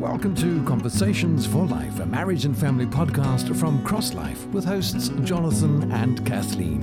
[0.00, 5.10] Welcome to Conversations for Life, a marriage and family podcast from Cross Life with hosts
[5.24, 6.80] Jonathan and Kathleen.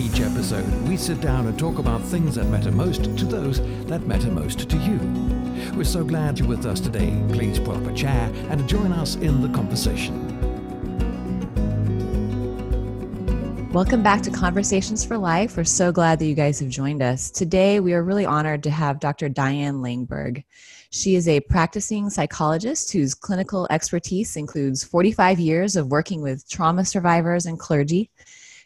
[0.00, 4.08] Each episode, we sit down and talk about things that matter most to those that
[4.08, 4.98] matter most to you.
[5.76, 7.16] We're so glad you're with us today.
[7.28, 10.34] Please pull up a chair and join us in the conversation.
[13.72, 15.56] Welcome back to Conversations for Life.
[15.56, 17.30] We're so glad that you guys have joined us.
[17.30, 19.28] Today, we are really honored to have Dr.
[19.28, 20.44] Diane Langberg.
[20.94, 26.84] She is a practicing psychologist whose clinical expertise includes 45 years of working with trauma
[26.84, 28.12] survivors and clergy.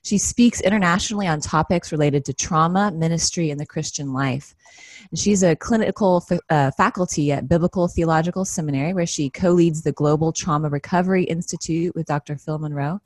[0.02, 4.54] She speaks internationally on topics related to trauma, ministry, and the Christian life.
[5.08, 9.92] And she's a clinical uh, faculty at Biblical Theological Seminary, where she co leads the
[9.92, 12.36] Global Trauma Recovery Institute with Dr.
[12.36, 13.00] Phil Monroe.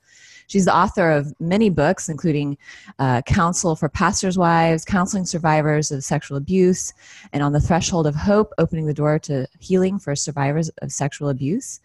[0.53, 2.59] She's the author of many books, including
[2.99, 6.93] uh, Counsel for Pastors' Wives, Counseling Survivors of Sexual Abuse,
[7.33, 11.29] and On the Threshold of Hope, Opening the Door to Healing for Survivors of Sexual
[11.29, 11.79] Abuse,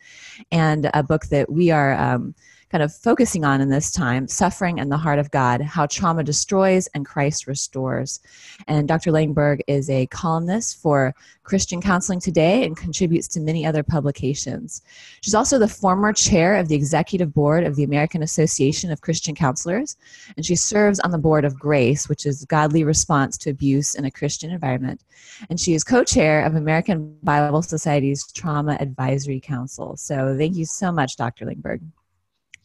[0.52, 1.94] and a book that we are.
[1.94, 2.34] Um,
[2.70, 6.22] kind of focusing on in this time suffering and the heart of God, how trauma
[6.22, 8.20] destroys and Christ restores.
[8.66, 9.10] And Dr.
[9.10, 14.82] Langberg is a columnist for Christian Counseling Today and contributes to many other publications.
[15.22, 19.34] She's also the former chair of the executive board of the American Association of Christian
[19.34, 19.96] Counselors,
[20.36, 24.04] and she serves on the board of GRACE, which is Godly Response to Abuse in
[24.04, 25.00] a Christian Environment.
[25.48, 29.96] And she is co chair of American Bible Society's Trauma Advisory Council.
[29.96, 31.46] So thank you so much, Dr.
[31.46, 31.80] Langberg.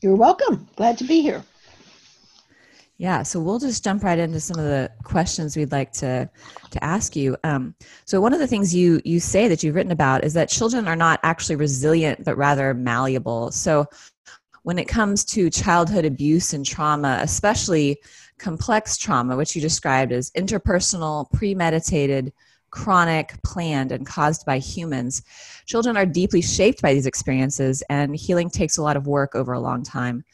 [0.03, 0.67] You're welcome.
[0.75, 1.41] Glad to be here.
[2.97, 6.29] Yeah, so we'll just jump right into some of the questions we'd like to
[6.71, 7.37] to ask you.
[7.45, 7.73] Um,
[8.03, 10.89] so one of the things you you say that you've written about is that children
[10.89, 13.51] are not actually resilient, but rather malleable.
[13.51, 13.85] So
[14.63, 17.97] when it comes to childhood abuse and trauma, especially
[18.39, 22.33] complex trauma, which you described as interpersonal, premeditated,
[22.73, 25.21] chronic, planned, and caused by humans.
[25.67, 29.53] Children are deeply shaped by these experiences, and healing takes a lot of work over
[29.53, 30.25] a long time.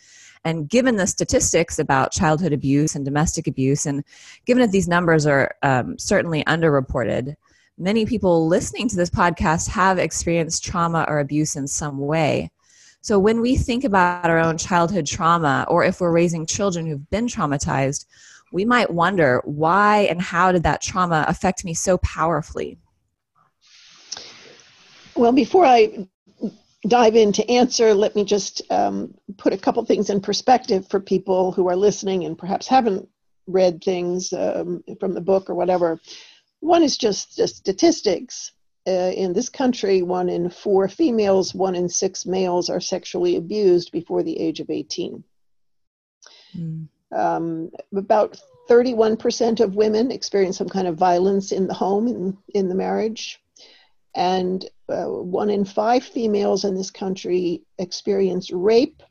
[0.45, 4.05] And given the statistics about childhood abuse and domestic abuse, and
[4.45, 7.35] given that these numbers are um, certainly underreported,
[7.77, 12.51] many people listening to this podcast have experienced trauma or abuse in some way.
[13.01, 17.09] So, when we think about our own childhood trauma, or if we're raising children who've
[17.09, 18.05] been traumatized,
[18.51, 22.77] we might wonder why and how did that trauma affect me so powerfully?
[25.15, 26.07] Well, before I
[26.87, 30.99] dive in to answer, let me just um, put a couple things in perspective for
[30.99, 33.07] people who are listening and perhaps haven't
[33.47, 35.99] read things um, from the book or whatever.
[36.61, 38.53] One is just the statistics.
[38.87, 43.91] Uh, in this country, one in four females, one in six males are sexually abused
[43.91, 45.23] before the age of 18.
[46.55, 46.87] Mm.
[47.15, 48.39] Um, about
[48.69, 53.41] 31% of women experience some kind of violence in the home, in, in the marriage.
[54.15, 59.01] And uh, one in five females in this country experience rape.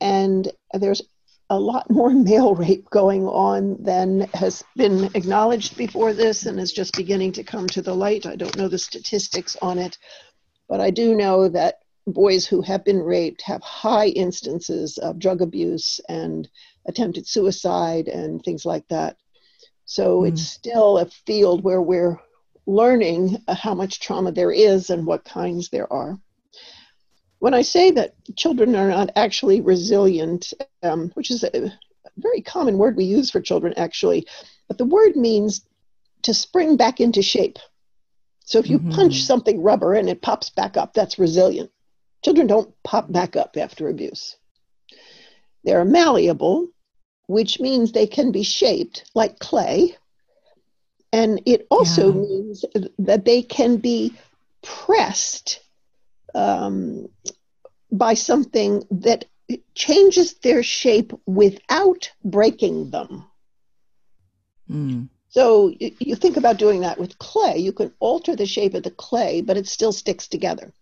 [0.00, 1.02] And there's
[1.50, 6.72] a lot more male rape going on than has been acknowledged before this and is
[6.72, 8.26] just beginning to come to the light.
[8.26, 9.98] I don't know the statistics on it,
[10.68, 15.40] but I do know that boys who have been raped have high instances of drug
[15.40, 16.48] abuse and
[16.86, 19.16] attempted suicide and things like that.
[19.86, 20.28] So mm.
[20.28, 22.20] it's still a field where we're
[22.66, 26.18] learning how much trauma there is and what kinds there are.
[27.38, 31.72] When I say that children are not actually resilient, um, which is a
[32.16, 34.26] very common word we use for children actually,
[34.68, 35.66] but the word means
[36.22, 37.58] to spring back into shape.
[38.46, 38.92] So if you mm-hmm.
[38.92, 41.70] punch something rubber and it pops back up, that's resilient.
[42.24, 44.36] Children don't pop back up after abuse.
[45.62, 46.68] They're malleable,
[47.26, 49.96] which means they can be shaped like clay.
[51.12, 52.20] And it also yeah.
[52.20, 52.64] means
[52.98, 54.14] that they can be
[54.62, 55.60] pressed
[56.34, 57.08] um,
[57.92, 59.26] by something that
[59.74, 63.24] changes their shape without breaking them.
[64.70, 65.08] Mm.
[65.28, 67.58] So you think about doing that with clay.
[67.58, 70.72] You can alter the shape of the clay, but it still sticks together.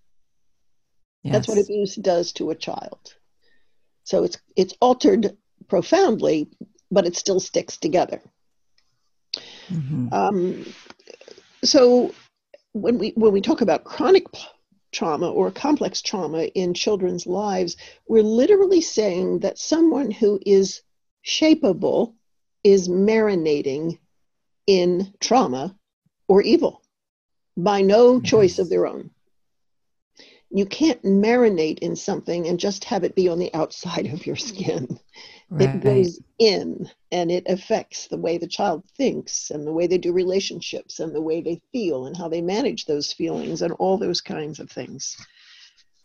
[1.23, 1.33] Yes.
[1.35, 3.15] That's what abuse does to a child.
[4.05, 5.37] So it's it's altered
[5.69, 6.49] profoundly,
[6.91, 8.21] but it still sticks together.
[9.71, 10.13] Mm-hmm.
[10.13, 10.67] Um,
[11.65, 12.13] so
[12.73, 14.27] when we when we talk about chronic
[14.91, 17.77] trauma or complex trauma in children's lives,
[18.09, 20.83] we're literally saying that someone who is
[21.25, 22.15] shapeable
[22.65, 23.99] is marinating
[24.67, 25.75] in trauma
[26.29, 26.83] or evil
[27.57, 29.11] by no choice of their own.
[30.55, 34.37] You can't marinate in something and just have it be on the outside of your
[34.37, 34.99] skin
[35.53, 35.69] Right.
[35.69, 39.99] It goes in and it affects the way the child thinks and the way they
[39.99, 43.99] do relationships and the way they feel and how they manage those feelings and all
[43.99, 45.15] those kinds of things.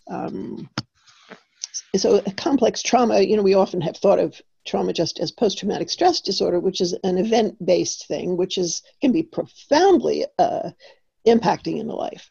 [0.09, 0.69] Um,
[1.95, 5.89] so, a complex trauma, you know, we often have thought of trauma just as post-traumatic
[5.89, 10.71] stress disorder, which is an event-based thing, which is can be profoundly uh,
[11.25, 12.29] impacting in the life.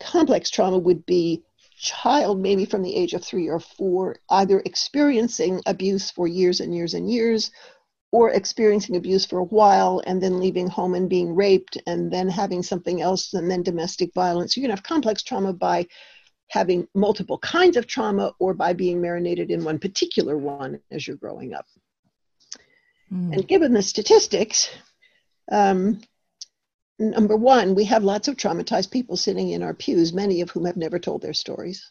[0.00, 1.42] Complex trauma would be
[1.76, 6.74] child, maybe from the age of three or four, either experiencing abuse for years and
[6.74, 7.50] years and years,
[8.10, 12.28] or experiencing abuse for a while and then leaving home and being raped and then
[12.28, 14.56] having something else and then domestic violence.
[14.56, 15.86] You can have complex trauma by
[16.48, 21.16] having multiple kinds of trauma or by being marinated in one particular one as you're
[21.16, 21.66] growing up.
[23.12, 23.34] Mm.
[23.34, 24.70] And given the statistics,
[25.52, 26.00] um,
[26.98, 30.64] number one, we have lots of traumatized people sitting in our pews, many of whom
[30.64, 31.90] have never told their stories.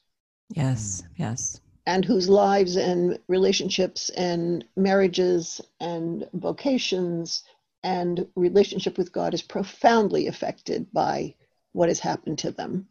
[0.50, 1.60] Yes, yes.
[1.86, 7.44] And whose lives and relationships and marriages and vocations
[7.84, 11.36] and relationship with God is profoundly affected by
[11.72, 12.88] what has happened to them.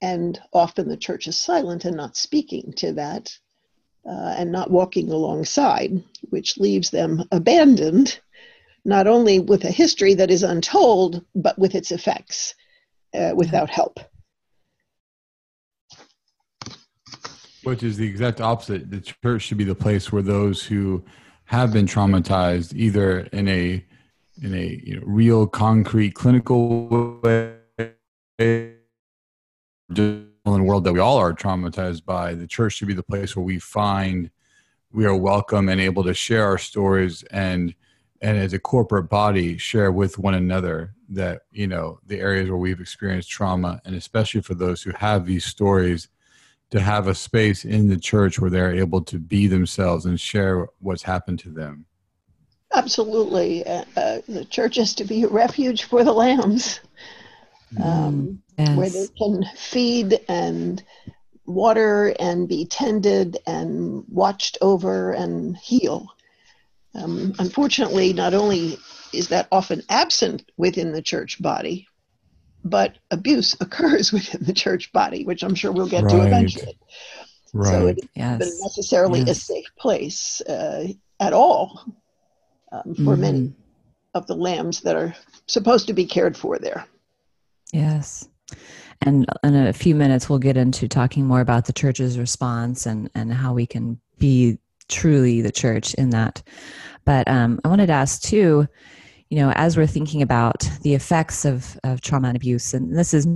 [0.00, 3.36] And often the church is silent and not speaking to that
[4.08, 8.20] uh, and not walking alongside, which leaves them abandoned
[8.84, 12.54] not only with a history that is untold, but with its effects
[13.14, 14.00] uh, without help.
[17.62, 18.90] Which is the exact opposite.
[18.90, 21.04] The church should be the place where those who
[21.44, 23.84] have been traumatized, either in a
[24.42, 27.56] in a you know, real, concrete, clinical way,
[28.38, 28.70] just
[29.92, 33.36] in the world that we all are traumatized by, the church should be the place
[33.36, 34.30] where we find
[34.92, 37.74] we are welcome and able to share our stories and
[38.20, 42.58] and as a corporate body share with one another that you know the areas where
[42.58, 46.08] we've experienced trauma and especially for those who have these stories
[46.70, 50.68] to have a space in the church where they're able to be themselves and share
[50.78, 51.84] what's happened to them.
[52.72, 53.66] Absolutely.
[53.66, 56.78] Uh, uh, the church is to be a refuge for the lambs
[57.74, 58.76] mm, um, yes.
[58.76, 60.84] where they can feed and
[61.46, 66.08] water and be tended and watched over and heal
[66.94, 68.78] um, unfortunately, not only
[69.12, 71.86] is that often absent within the church body,
[72.64, 76.12] but abuse occurs within the church body, which I'm sure we'll get right.
[76.12, 76.78] to eventually.
[77.52, 77.68] Right.
[77.68, 78.60] So it's yes.
[78.62, 79.30] necessarily yes.
[79.30, 80.88] a safe place uh,
[81.18, 81.84] at all
[82.72, 83.20] um, for mm-hmm.
[83.20, 83.52] many
[84.14, 85.14] of the lambs that are
[85.46, 86.86] supposed to be cared for there.
[87.72, 88.28] Yes.
[89.02, 93.10] And in a few minutes, we'll get into talking more about the church's response and,
[93.14, 94.58] and how we can be
[94.90, 96.42] truly the church in that.
[97.04, 98.66] But um, I wanted to ask too,
[99.30, 103.14] you know, as we're thinking about the effects of, of trauma and abuse, and this
[103.14, 103.26] is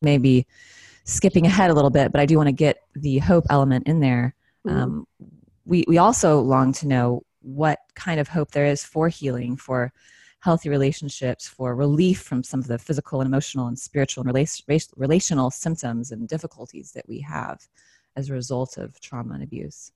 [0.00, 0.46] maybe
[1.04, 4.00] skipping ahead a little bit, but I do want to get the hope element in
[4.00, 4.34] there.
[4.66, 4.76] Mm-hmm.
[4.76, 5.06] Um,
[5.64, 9.92] we, we also long to know what kind of hope there is for healing, for
[10.40, 14.92] healthy relationships, for relief from some of the physical and emotional and spiritual and rela-
[14.96, 17.60] relational symptoms and difficulties that we have
[18.16, 19.92] as a result of trauma and abuse.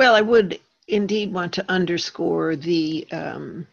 [0.00, 0.58] Well, I would
[0.88, 3.66] indeed want to underscore the um,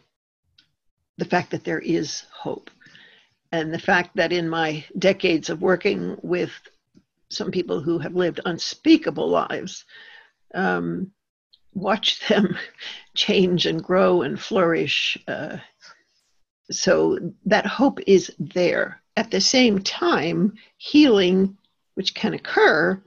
[1.16, 2.70] the fact that there is hope,
[3.50, 6.50] and the fact that in my decades of working with
[7.30, 9.86] some people who have lived unspeakable lives,
[10.54, 11.10] um,
[11.72, 12.58] watch them
[13.14, 15.16] change and grow and flourish.
[15.26, 15.56] Uh,
[16.70, 19.00] so that hope is there.
[19.16, 21.56] At the same time, healing,
[21.94, 23.02] which can occur,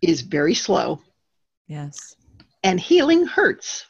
[0.00, 1.02] is very slow.
[1.68, 2.16] Yes
[2.62, 3.86] and healing hurts.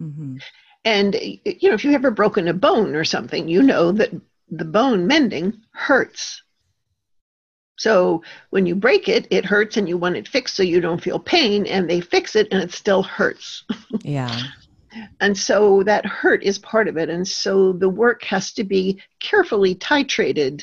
[0.00, 0.36] Mm-hmm.
[0.84, 4.10] And you know, if you've ever broken a bone or something, you know that
[4.50, 6.42] the bone mending hurts.
[7.76, 11.02] So when you break it, it hurts and you want it fixed so you don't
[11.02, 13.64] feel pain, and they fix it and it still hurts.
[14.02, 14.42] Yeah.
[15.20, 17.08] and so that hurt is part of it.
[17.10, 20.62] And so the work has to be carefully titrated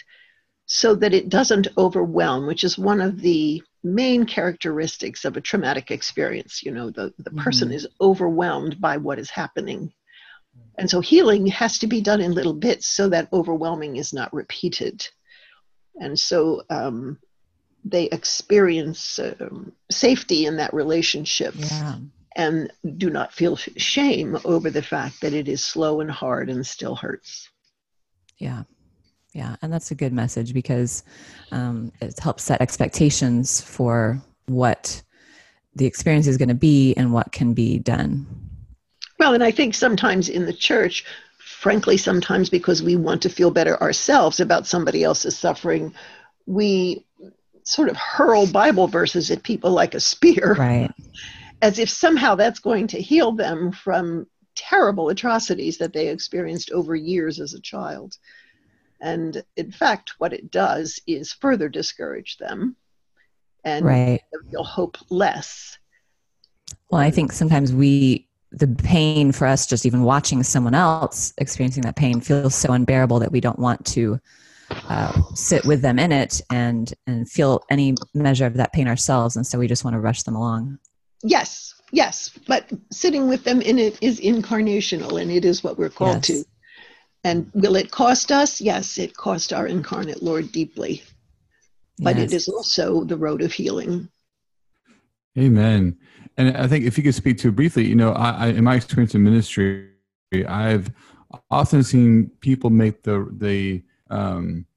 [0.65, 5.91] so that it doesn't overwhelm, which is one of the main characteristics of a traumatic
[5.91, 6.63] experience.
[6.63, 7.75] You know, the, the person mm-hmm.
[7.75, 9.93] is overwhelmed by what is happening.
[10.77, 14.33] And so healing has to be done in little bits so that overwhelming is not
[14.33, 15.07] repeated.
[16.01, 17.19] And so um,
[17.83, 21.97] they experience um, safety in that relationship yeah.
[22.35, 26.65] and do not feel shame over the fact that it is slow and hard and
[26.65, 27.49] still hurts.
[28.37, 28.63] Yeah.
[29.35, 31.03] Yeah, and that's a good message because
[31.51, 35.01] um, it helps set expectations for what
[35.75, 38.25] the experience is going to be and what can be done.
[39.19, 41.03] Well, and I think sometimes in the church,
[41.37, 45.93] frankly, sometimes because we want to feel better ourselves about somebody else's suffering,
[46.45, 47.05] we
[47.63, 50.55] sort of hurl Bible verses at people like a spear.
[50.57, 50.91] Right.
[51.61, 56.95] as if somehow that's going to heal them from terrible atrocities that they experienced over
[56.95, 58.17] years as a child.
[59.01, 62.75] And in fact, what it does is further discourage them
[63.65, 64.21] and right.
[64.51, 65.77] you'll hope less.
[66.89, 71.83] Well, I think sometimes we, the pain for us, just even watching someone else experiencing
[71.83, 74.19] that pain, feels so unbearable that we don't want to
[74.89, 79.35] uh, sit with them in it and and feel any measure of that pain ourselves,
[79.35, 80.79] and so we just want to rush them along.
[81.23, 85.89] Yes, yes, but sitting with them in it is incarnational, and it is what we're
[85.89, 86.43] called yes.
[86.43, 86.45] to.
[87.25, 88.61] And will it cost us?
[88.61, 91.01] Yes, it cost our incarnate Lord deeply.
[91.97, 92.31] But yes.
[92.31, 94.09] it is also the road of healing.
[95.35, 95.97] Amen.
[96.37, 98.75] And I think if you could speak to briefly, you know, I, I, in my
[98.75, 99.89] experience in ministry,
[100.47, 100.91] I've
[101.49, 104.67] often seen people make the the um,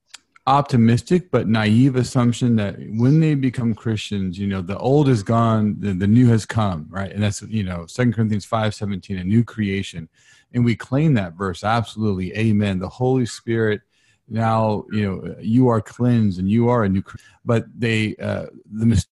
[0.46, 5.76] optimistic but naive assumption that when they become Christians, you know, the old is gone,
[5.80, 7.12] the, the new has come, right?
[7.12, 10.08] And that's you know, Second Corinthians five seventeen, a new creation
[10.52, 12.36] and we claim that verse absolutely.
[12.36, 12.78] Amen.
[12.78, 13.82] The holy spirit
[14.30, 17.02] now you know you are cleansed and you are a new
[17.46, 19.04] but they uh, the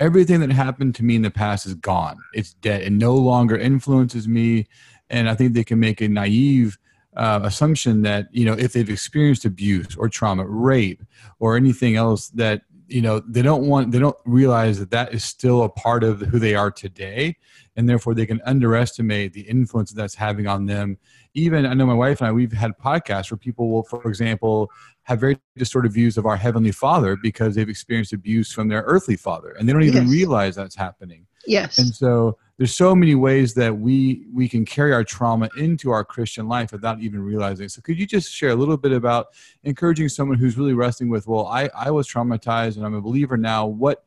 [0.00, 2.18] everything that happened to me in the past is gone.
[2.32, 2.82] It's dead.
[2.82, 4.66] It no longer influences me.
[5.10, 6.78] And i think they can make a naive
[7.16, 11.02] uh, assumption that you know if they've experienced abuse or trauma rape
[11.40, 15.22] or anything else that you know they don't want they don't realize that that is
[15.22, 17.36] still a part of who they are today
[17.76, 20.96] and therefore they can underestimate the influence that's having on them.
[21.34, 24.70] Even i know my wife and i we've had podcasts where people will for example
[25.02, 29.16] have very distorted views of our heavenly father because they've experienced abuse from their earthly
[29.16, 30.12] father and they don't even yes.
[30.12, 31.26] realize that's happening.
[31.46, 31.78] Yes.
[31.78, 36.04] And so there's so many ways that we we can carry our trauma into our
[36.04, 37.68] christian life without even realizing.
[37.68, 39.28] So could you just share a little bit about
[39.62, 43.36] encouraging someone who's really wrestling with well i i was traumatized and i'm a believer
[43.36, 43.66] now.
[43.66, 44.04] What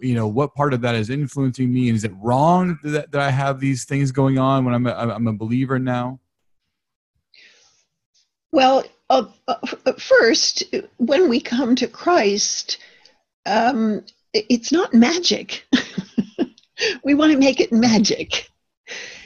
[0.00, 1.88] you know what part of that is influencing me?
[1.88, 4.92] And is it wrong that, that i have these things going on when i'm a,
[4.92, 6.20] i'm a believer now?
[8.52, 10.64] Well uh, uh, first
[10.96, 12.78] when we come to christ
[13.46, 15.64] um, it's not magic
[17.04, 18.48] we want to make it magic.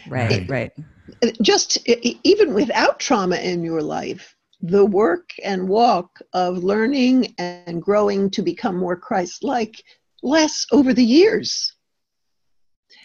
[0.09, 0.73] Right, right.
[1.43, 8.31] Just even without trauma in your life, the work and walk of learning and growing
[8.31, 9.83] to become more Christ like
[10.23, 11.75] lasts over the years.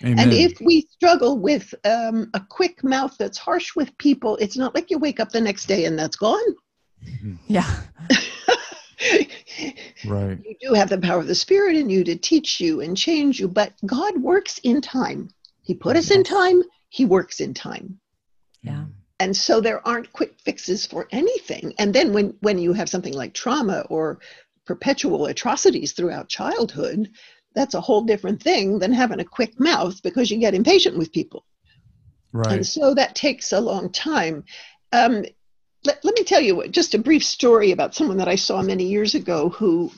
[0.03, 0.19] Amen.
[0.19, 4.75] And if we struggle with um, a quick mouth that's harsh with people, it's not
[4.75, 6.55] like you wake up the next day and that's gone.
[7.47, 7.81] Yeah.
[10.05, 10.39] right.
[10.43, 13.39] You do have the power of the Spirit in you to teach you and change
[13.39, 15.29] you, but God works in time.
[15.61, 17.99] He put us in time, He works in time.
[18.61, 18.85] Yeah.
[19.19, 21.73] And so there aren't quick fixes for anything.
[21.79, 24.19] And then when, when you have something like trauma or
[24.65, 27.09] perpetual atrocities throughout childhood,
[27.53, 31.13] that's a whole different thing than having a quick mouth because you get impatient with
[31.13, 31.45] people.
[32.33, 32.51] Right.
[32.51, 34.43] And so that takes a long time.
[34.91, 35.23] Um,
[35.85, 38.85] let, let me tell you just a brief story about someone that I saw many
[38.85, 39.91] years ago who,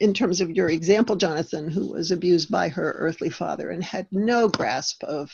[0.00, 4.06] in terms of your example, Jonathan, who was abused by her earthly father and had
[4.10, 5.30] no grasp of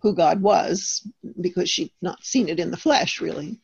[0.00, 1.06] who God was
[1.40, 3.58] because she'd not seen it in the flesh, really.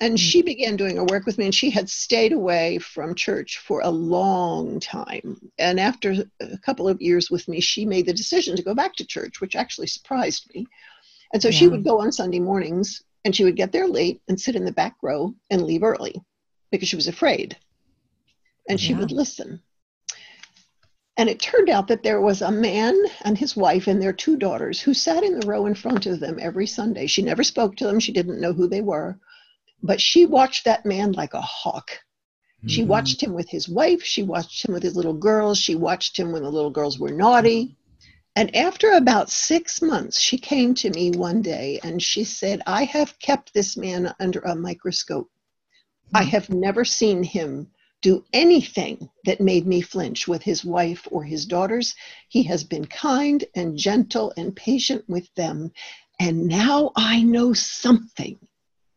[0.00, 0.46] And she mm.
[0.46, 3.90] began doing her work with me, and she had stayed away from church for a
[3.90, 5.50] long time.
[5.56, 8.94] And after a couple of years with me, she made the decision to go back
[8.96, 10.66] to church, which actually surprised me.
[11.32, 11.58] And so yeah.
[11.58, 14.64] she would go on Sunday mornings and she would get there late and sit in
[14.64, 16.20] the back row and leave early
[16.70, 17.56] because she was afraid.
[18.68, 18.98] And she yeah.
[19.00, 19.62] would listen.
[21.16, 24.36] And it turned out that there was a man and his wife and their two
[24.36, 27.06] daughters who sat in the row in front of them every Sunday.
[27.06, 29.18] She never spoke to them, she didn't know who they were,
[29.82, 31.90] but she watched that man like a hawk.
[32.58, 32.68] Mm-hmm.
[32.68, 36.18] She watched him with his wife, she watched him with his little girls, she watched
[36.18, 37.76] him when the little girls were naughty.
[38.36, 42.84] And after about six months, she came to me one day and she said, I
[42.84, 45.30] have kept this man under a microscope.
[46.06, 46.16] Mm-hmm.
[46.16, 46.30] I hmm.
[46.30, 47.70] have never seen him
[48.02, 51.94] do anything that made me flinch with his wife or his daughters.
[52.28, 55.72] He has been kind and gentle and patient with them.
[56.20, 58.38] And now I know something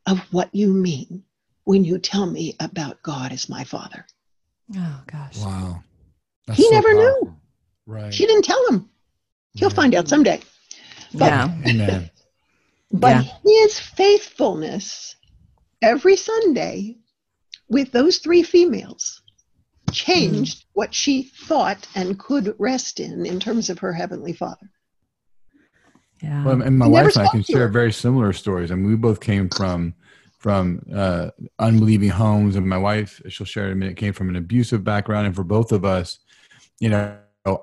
[0.08, 1.24] of what you mean
[1.64, 4.06] when you tell me about God as my father.
[4.76, 5.38] Oh, gosh.
[5.38, 5.84] Wow.
[6.48, 7.22] That's he so never powerful.
[7.22, 7.36] knew.
[7.86, 8.14] Right.
[8.14, 8.90] She didn't tell him.
[9.58, 10.42] He'll find out someday.
[11.14, 11.56] But, yeah.
[11.68, 12.10] Amen.
[12.92, 13.32] But yeah.
[13.64, 15.16] his faithfulness
[15.82, 16.98] every Sunday
[17.70, 19.22] with those three females
[19.92, 20.70] changed mm-hmm.
[20.74, 24.70] what she thought and could rest in in terms of her heavenly father.
[26.22, 26.44] Yeah.
[26.44, 28.72] Well, and my wife and I can share very similar stories.
[28.72, 29.94] I mean, we both came from
[30.40, 34.36] from uh, unbelieving homes, and my wife, she'll share in a minute, came from an
[34.36, 36.20] abusive background, and for both of us,
[36.80, 37.18] you know,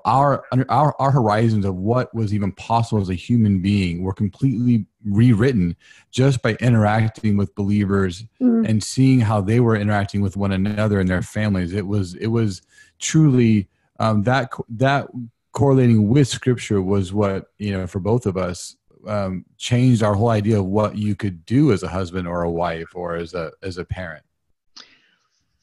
[0.05, 4.85] our our our horizons of what was even possible as a human being were completely
[5.05, 5.75] rewritten
[6.11, 8.67] just by interacting with believers mm.
[8.67, 11.73] and seeing how they were interacting with one another and their families.
[11.73, 12.61] It was it was
[12.99, 13.67] truly
[13.99, 15.07] um, that that
[15.51, 18.75] correlating with scripture was what you know for both of us
[19.07, 22.51] um, changed our whole idea of what you could do as a husband or a
[22.51, 24.24] wife or as a as a parent.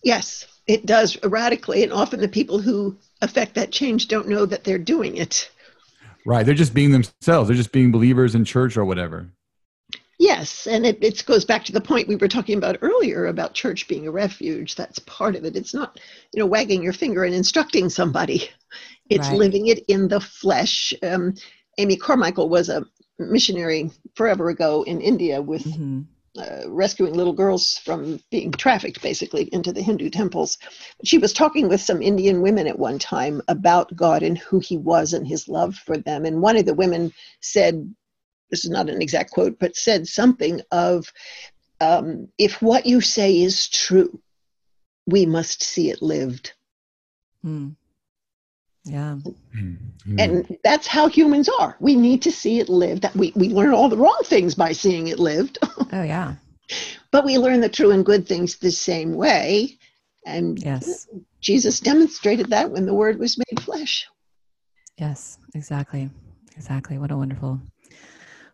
[0.02, 4.64] Yes, it does radically, and often the people who affect that change don't know that
[4.64, 5.50] they're doing it.
[6.24, 7.48] Right, they're just being themselves.
[7.48, 9.28] They're just being believers in church or whatever.
[10.18, 13.54] Yes, and it, it goes back to the point we were talking about earlier about
[13.54, 14.76] church being a refuge.
[14.76, 15.56] That's part of it.
[15.56, 15.98] It's not,
[16.32, 18.48] you know, wagging your finger and instructing somebody.
[19.10, 19.36] It's right.
[19.36, 20.94] living it in the flesh.
[21.02, 21.34] Um,
[21.76, 22.86] Amy Carmichael was a
[23.18, 26.02] missionary forever ago in India with mm-hmm.
[26.38, 30.58] Uh, rescuing little girls from being trafficked basically into the Hindu temples.
[31.04, 34.78] She was talking with some Indian women at one time about God and who he
[34.78, 36.24] was and his love for them.
[36.24, 37.94] And one of the women said,
[38.50, 41.12] this is not an exact quote, but said something of,
[41.80, 44.20] um, if what you say is true,
[45.06, 46.52] we must see it lived.
[47.44, 47.74] Mm.
[48.84, 49.16] Yeah.
[49.56, 50.18] Mm-hmm.
[50.18, 51.76] And that's how humans are.
[51.78, 53.02] We need to see it lived.
[53.02, 55.58] That we, we learn all the wrong things by seeing it lived.
[55.92, 56.34] oh yeah.
[57.10, 59.78] But we learn the true and good things the same way.
[60.24, 61.08] And yes.
[61.40, 64.06] Jesus demonstrated that when the word was made flesh.
[64.98, 66.10] Yes, exactly.
[66.56, 66.98] Exactly.
[66.98, 67.60] What a wonderful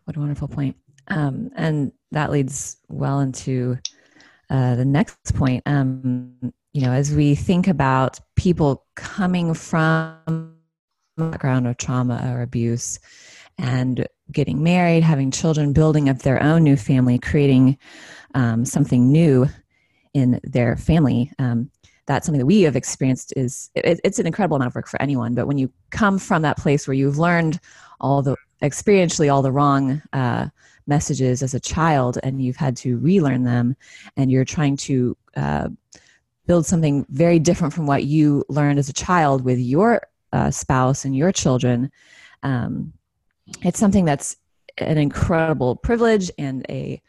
[0.05, 0.75] what a wonderful point.
[1.09, 3.77] Um, and that leads well into
[4.49, 5.63] uh, the next point.
[5.65, 6.33] Um,
[6.73, 10.55] you know, as we think about people coming from
[11.17, 12.99] background of trauma or abuse
[13.59, 17.77] and getting married, having children, building up their own new family, creating
[18.33, 19.47] um, something new
[20.13, 21.31] in their family.
[21.39, 21.69] Um,
[22.09, 24.99] that's something that we have experienced is it, it's an incredible amount of work for
[24.99, 27.59] anyone but when you come from that place where you've learned
[28.01, 30.47] all the experientially all the wrong uh,
[30.87, 33.75] messages as a child and you've had to relearn them
[34.17, 35.69] and you're trying to uh,
[36.47, 40.01] build something very different from what you learned as a child with your
[40.33, 41.91] uh, spouse and your children
[42.41, 42.91] um,
[43.61, 44.37] it's something that's
[44.77, 47.01] an incredible privilege and a,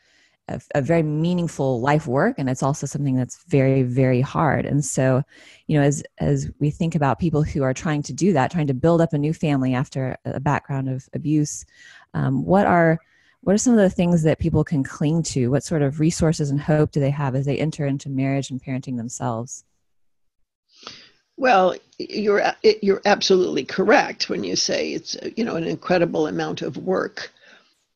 [0.49, 4.67] a, a very meaningful life work and it's also something that's very very hard.
[4.67, 5.23] And so
[5.67, 8.67] you know as as we think about people who are trying to do that trying
[8.67, 11.65] to build up a new family after a background of abuse
[12.15, 12.99] um, what are
[13.43, 15.49] what are some of the things that people can cling to?
[15.49, 18.63] What sort of resources and hope do they have as they enter into marriage and
[18.63, 19.65] parenting themselves
[21.41, 22.43] well you're
[22.83, 27.33] you're absolutely correct when you say it's you know an incredible amount of work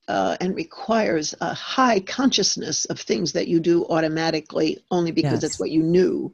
[0.08, 5.44] uh, and requires a high consciousness of things that you do automatically only because yes.
[5.44, 6.32] it's what you knew.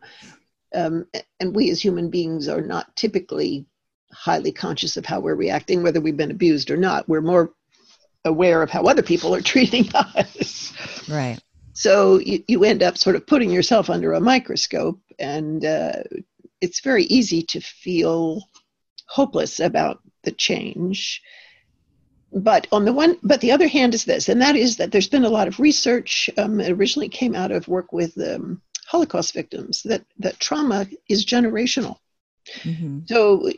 [0.74, 1.06] Um,
[1.38, 3.66] and we as human beings are not typically
[4.12, 7.08] highly conscious of how we're reacting, whether we've been abused or not.
[7.08, 7.52] We're more
[8.24, 10.72] aware of how other people are treating us.
[11.08, 11.38] Right.
[11.72, 16.02] So you, you end up sort of putting yourself under a microscope, and uh,
[16.60, 18.42] it's very easy to feel
[19.06, 21.22] hopeless about the change
[22.32, 25.08] but on the one but the other hand is this and that is that there's
[25.08, 29.34] been a lot of research um, it originally came out of work with um, holocaust
[29.34, 31.96] victims that that trauma is generational
[32.58, 33.00] mm-hmm.
[33.06, 33.50] so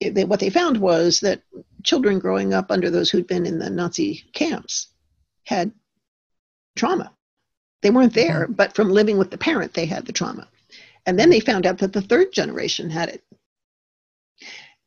[0.00, 1.42] they, what they found was that
[1.82, 4.88] children growing up under those who'd been in the nazi camps
[5.44, 5.72] had
[6.76, 7.12] trauma
[7.80, 8.52] they weren't there mm-hmm.
[8.52, 10.46] but from living with the parent they had the trauma
[11.06, 13.22] and then they found out that the third generation had it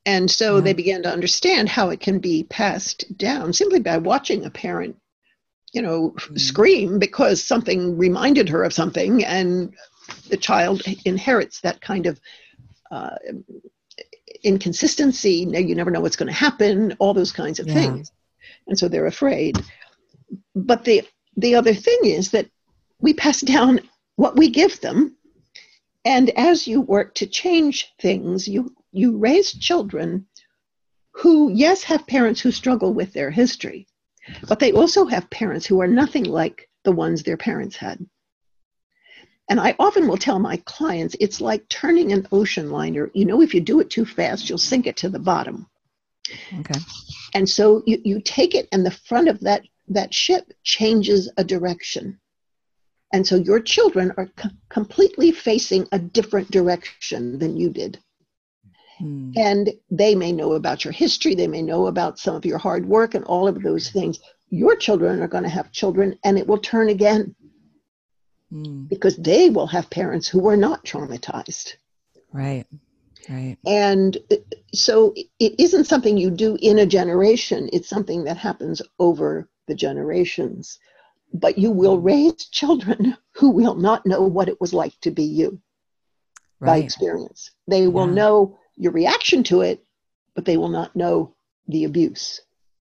[0.05, 4.45] and so they began to understand how it can be passed down simply by watching
[4.45, 4.95] a parent,
[5.73, 6.35] you know, mm-hmm.
[6.35, 9.73] scream because something reminded her of something, and
[10.29, 12.19] the child inherits that kind of
[12.91, 13.15] uh,
[14.43, 15.47] inconsistency.
[15.49, 17.73] You never know what's going to happen, all those kinds of yeah.
[17.73, 18.11] things.
[18.67, 19.57] And so they're afraid.
[20.53, 21.01] But the,
[21.35, 22.47] the other thing is that
[22.99, 23.79] we pass down
[24.17, 25.15] what we give them.
[26.05, 30.27] And as you work to change things, you you raise children
[31.11, 33.87] who, yes, have parents who struggle with their history,
[34.47, 38.05] but they also have parents who are nothing like the ones their parents had.
[39.49, 43.11] And I often will tell my clients it's like turning an ocean liner.
[43.13, 45.67] You know, if you do it too fast, you'll sink it to the bottom.
[46.59, 46.79] Okay.
[47.33, 51.43] And so you, you take it, and the front of that, that ship changes a
[51.43, 52.19] direction.
[53.15, 57.97] And so your children are co- completely facing a different direction than you did.
[58.99, 59.31] Hmm.
[59.37, 62.85] And they may know about your history, they may know about some of your hard
[62.85, 64.19] work and all of those things.
[64.49, 67.33] Your children are going to have children and it will turn again
[68.51, 68.83] hmm.
[68.87, 71.75] because they will have parents who were not traumatized.
[72.33, 72.67] Right.
[73.29, 73.55] Right.
[73.65, 74.35] And uh,
[74.73, 79.75] so it isn't something you do in a generation, it's something that happens over the
[79.75, 80.79] generations.
[81.35, 85.23] But you will raise children who will not know what it was like to be
[85.23, 85.59] you
[86.61, 87.51] by experience.
[87.67, 88.13] They will Yeah.
[88.13, 89.83] know your reaction to it,
[90.33, 91.35] but they will not know
[91.67, 92.41] the abuse.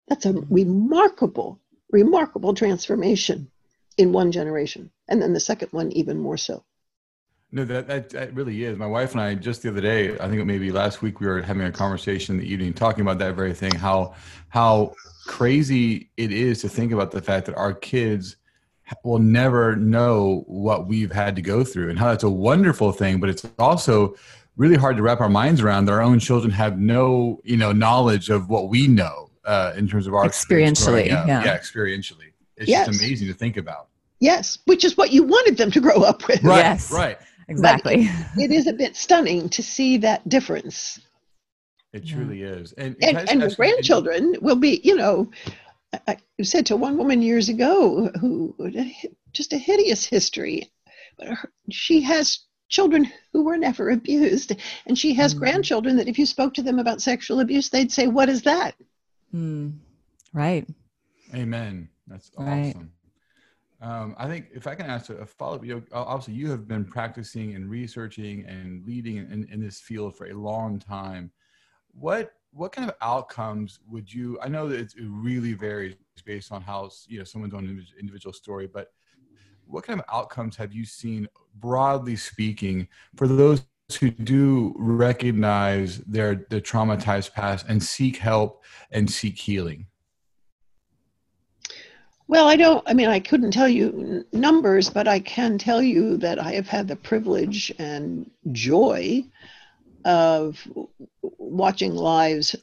[0.07, 0.51] That's a Mm-hmm.
[0.53, 1.59] remarkable,
[1.91, 3.51] remarkable transformation
[3.97, 4.89] in one generation.
[5.07, 6.63] And then the second one, even more so.
[7.51, 8.77] No, that, that that really is.
[8.77, 11.27] My wife and I just the other day, I think it maybe last week, we
[11.27, 13.75] were having a conversation in the evening talking about that very thing.
[13.75, 14.13] How
[14.49, 18.37] how crazy it is to think about the fact that our kids
[19.03, 23.19] will never know what we've had to go through, and how that's a wonderful thing.
[23.19, 24.15] But it's also
[24.57, 27.71] really hard to wrap our minds around that our own children have no you know
[27.71, 31.25] knowledge of what we know uh, in terms of our Experientially, yeah.
[31.27, 32.31] yeah, experientially.
[32.57, 32.87] It's Yes.
[32.87, 33.87] just amazing to think about.
[34.19, 36.43] Yes, which is what you wanted them to grow up with.
[36.43, 36.91] Right, Yes.
[36.91, 37.17] right.
[37.47, 38.09] Exactly.
[38.37, 40.99] It is a bit stunning to see that difference.
[41.93, 42.15] It Yeah.
[42.15, 42.73] truly is.
[42.73, 45.31] And and, can I just and the ask you- grandchildren will be, you know,
[45.93, 48.55] I I said to one woman years ago who
[49.33, 50.71] just a hideous history,
[51.17, 55.39] but her, she has children who were never abused, and she has Mm.
[55.39, 58.75] grandchildren that if you spoke to them about sexual abuse, they'd say, "What is that?"
[59.31, 59.71] Hmm.
[60.33, 60.67] Right.
[61.33, 61.89] Amen.
[62.07, 62.69] That's Right.
[62.69, 62.91] awesome.
[63.81, 66.49] Um, I think if I can ask a, a follow up, you know, obviously you
[66.51, 71.31] have been practicing and researching and leading in, in this field for a long time.
[71.93, 74.39] What what kind of outcomes would you?
[74.41, 78.67] I know that it really varies based on how you know someone's own individual story,
[78.67, 78.91] but
[79.65, 83.63] what kind of outcomes have you seen, broadly speaking, for those
[83.99, 89.85] who do recognize their their traumatized past and seek help and seek healing?
[92.27, 96.15] Well, I don't, I mean, I couldn't tell you numbers, but I can tell you
[96.17, 99.25] that I have had the privilege and joy
[100.05, 100.57] of
[101.21, 102.55] watching lives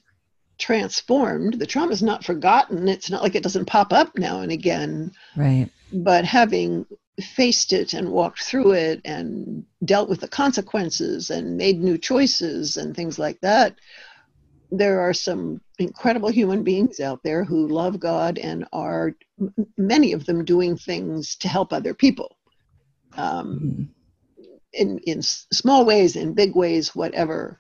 [0.59, 1.59] transformed.
[1.59, 2.89] The trauma is not forgotten.
[2.89, 5.71] It's not like it doesn't pop up now and again, Right.
[5.93, 6.87] but having
[7.21, 12.77] faced it and walked through it and dealt with the consequences and made new choices
[12.77, 13.75] and things like that,
[14.71, 19.15] there are some incredible human beings out there who love God and are
[19.77, 22.37] many of them doing things to help other people
[23.17, 23.89] um, Mhm.
[24.77, 27.59] In, in small ways, in big ways, whatever.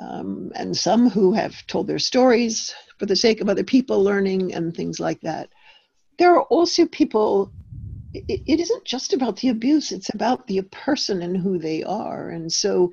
[0.00, 4.54] Um, and some who have told their stories for the sake of other people learning
[4.54, 5.50] and things like that.
[6.18, 7.52] There are also people,
[8.14, 12.30] it, it isn't just about the abuse, it's about the person and who they are.
[12.30, 12.92] And so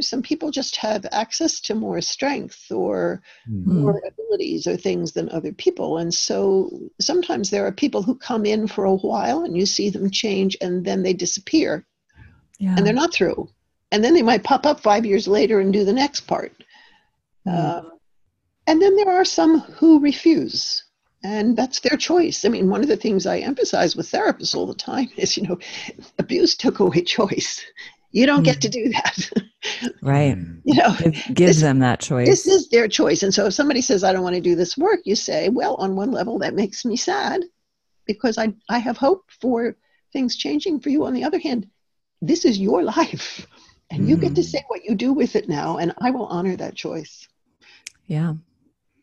[0.00, 3.80] some people just have access to more strength or Mm.
[3.80, 5.98] more abilities or things than other people.
[5.98, 9.90] And so sometimes there are people who come in for a while and you see
[9.90, 11.86] them change and then they disappear
[12.58, 12.74] Yeah.
[12.76, 13.48] and they're not through.
[13.92, 16.52] And then they might pop up five years later and do the next part.
[17.46, 17.78] Mm.
[17.78, 17.92] Um,
[18.66, 20.84] and then there are some who refuse.
[21.24, 22.44] And that's their choice.
[22.44, 25.44] I mean, one of the things I emphasize with therapists all the time is, you
[25.48, 25.58] know,
[26.18, 27.64] abuse took away choice.
[28.12, 29.30] You don't get to do that.
[30.02, 30.36] right.
[30.36, 30.60] Mm.
[30.64, 32.26] you know, Give, gives This- them that choice.
[32.28, 33.22] this is their choice.
[33.22, 35.74] And so if somebody says, I don't want to do this work, you say, well,
[35.76, 37.42] on one level, that makes me sad
[38.06, 39.76] because I, I have hope for
[40.12, 41.04] things changing for you.
[41.04, 41.66] On the other hand,
[42.20, 43.46] this is your life
[43.90, 44.44] and you get to Mhm.
[44.44, 45.78] say what you do with it now.
[45.78, 47.28] And I will honor that choice.
[48.06, 48.34] yeah.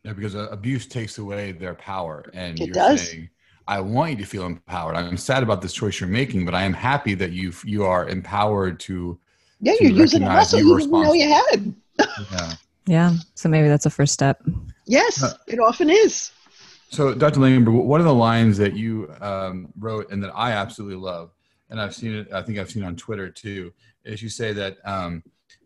[0.03, 3.01] Yeah, because uh, abuse takes away their power, and It you're does.
[3.09, 3.29] saying,
[3.67, 4.95] "I want you to feel empowered.
[4.95, 8.07] I'm sad about this choice you're making, but I am happy that you you are
[8.07, 9.17] empowered to."
[9.61, 11.73] Yeah, To you're using a muscle you you didn't know you had.
[12.31, 12.51] Yeah.
[12.85, 13.15] Yeah.
[13.33, 14.43] So maybe that's a first step.
[14.85, 15.33] Yes, Huh.
[15.47, 16.31] it often is.
[16.91, 17.39] So, Dr.
[17.39, 21.31] Langberg, one of the lines that you um, wrote and that I absolutely love,
[21.69, 23.73] and I've seen it, I think I've seen on Twitter too,
[24.03, 25.23] is you say that um,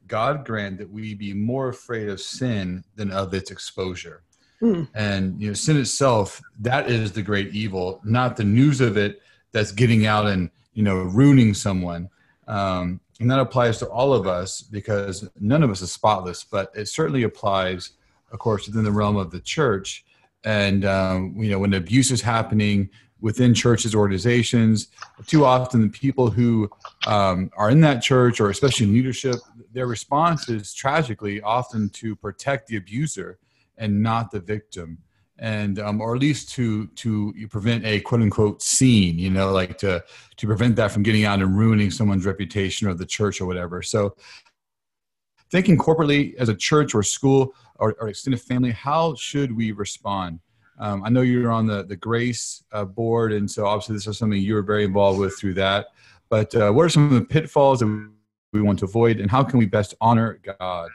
[0.07, 4.23] God grant that we be more afraid of sin than of its exposure.
[4.61, 4.89] Mm.
[4.93, 9.21] And you know, sin itself, that is the great evil, not the news of it
[9.51, 12.09] that's getting out and you know ruining someone.
[12.47, 16.71] Um, and that applies to all of us because none of us is spotless, but
[16.73, 17.91] it certainly applies,
[18.31, 20.05] of course, within the realm of the church.
[20.43, 22.89] And um, you know, when abuse is happening
[23.21, 24.87] within churches, organizations,
[25.27, 26.69] too often the people who
[27.07, 29.35] um, are in that church, or especially in leadership,
[29.73, 33.39] their response is tragically often to protect the abuser
[33.77, 34.97] and not the victim.
[35.41, 39.77] And um, or at least to to prevent a quote unquote scene you know like
[39.77, 40.03] to
[40.35, 43.81] to prevent that from getting out and ruining someone's reputation or the church or whatever.
[43.81, 44.17] So
[45.49, 50.41] thinking corporately as a church or school or, or extended family how should we respond
[50.79, 54.17] um, i know you're on the the grace uh, board and so obviously this is
[54.17, 55.87] something you were very involved with through that
[56.29, 58.11] but uh, what are some of the pitfalls that
[58.53, 60.89] we want to avoid and how can we best honor god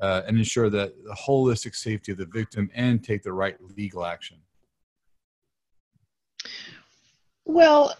[0.00, 4.04] uh, and ensure that the holistic safety of the victim and take the right legal
[4.04, 4.38] action?
[7.44, 7.94] Well,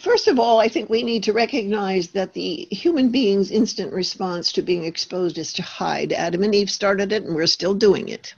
[0.00, 4.52] first of all, I think we need to recognize that the human being's instant response
[4.52, 6.12] to being exposed is to hide.
[6.12, 8.34] Adam and Eve started it, and we're still doing it.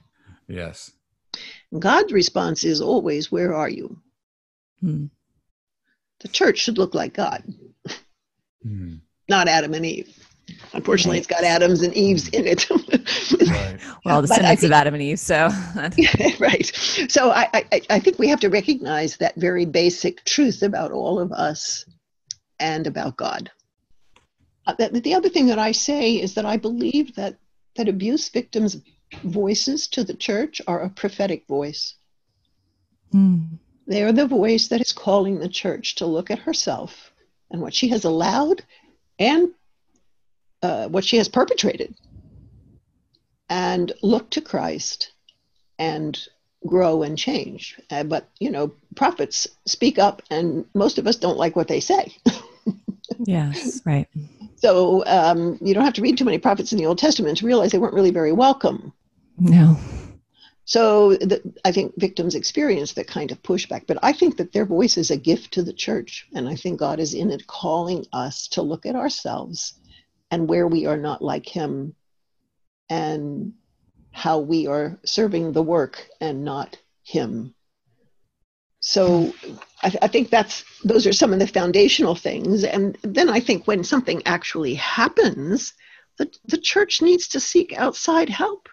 [0.46, 0.92] Yes.
[1.78, 3.98] God's response is always, Where are you?
[4.80, 5.06] Hmm.
[6.20, 7.42] The church should look like God,
[8.62, 8.96] hmm.
[9.28, 10.16] not Adam and Eve.
[10.72, 11.18] Unfortunately, right.
[11.18, 12.68] it's got Adams and Eves in it.
[12.70, 13.78] right.
[14.04, 15.20] Well, the descendants of Adam and Eve.
[15.20, 15.50] So,
[16.40, 16.66] right.
[16.74, 21.20] So, I, I, I think we have to recognize that very basic truth about all
[21.20, 21.84] of us
[22.58, 23.50] and about God.
[24.66, 27.36] Uh, the, the other thing that I say is that I believe that
[27.76, 28.78] that abuse victims'
[29.22, 31.94] voices to the church are a prophetic voice.
[33.12, 33.58] Mm.
[33.86, 37.12] They are the voice that is calling the church to look at herself
[37.50, 38.62] and what she has allowed
[39.18, 39.50] and
[40.62, 41.94] uh, what she has perpetrated
[43.48, 45.12] and look to Christ
[45.78, 46.18] and
[46.66, 47.78] grow and change.
[47.90, 51.80] Uh, but, you know, prophets speak up, and most of us don't like what they
[51.80, 52.14] say.
[53.24, 54.08] yes, right.
[54.56, 57.46] So um, you don't have to read too many prophets in the Old Testament to
[57.46, 58.92] realize they weren't really very welcome.
[59.40, 59.76] No.
[60.64, 64.66] So the, I think victims experience that kind of pushback, but I think that their
[64.66, 66.28] voice is a gift to the church.
[66.34, 69.74] And I think God is in it calling us to look at ourselves
[70.30, 71.94] and where we are not like him
[72.88, 73.54] and
[74.12, 77.54] how we are serving the work and not him
[78.80, 79.32] so
[79.82, 83.66] I, I, think that's those are some of the foundational things and then i think
[83.66, 85.74] when something actually happens
[86.16, 88.68] the, the church needs to seek outside help